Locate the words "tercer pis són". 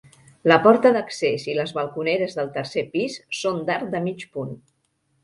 2.55-3.61